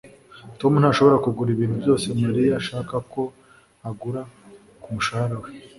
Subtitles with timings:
[0.59, 3.21] tom ntashobora kugura ibintu byose mariya ashaka ko
[3.89, 4.21] agura
[4.83, 5.49] kumushahara we